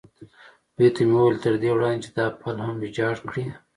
دوی 0.75 0.89
ته 0.95 1.01
مې 1.07 1.15
وویل: 1.17 1.37
تر 1.43 1.53
دې 1.61 1.69
وړاندې 1.73 1.99
چې 2.03 2.09
دا 2.17 2.25
پل 2.41 2.55
هم 2.65 2.75
ویجاړ 2.79 3.15
کړي. 3.29 3.43